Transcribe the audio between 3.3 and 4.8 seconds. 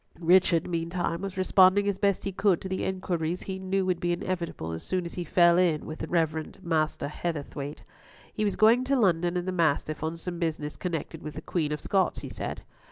he knew would be inevitable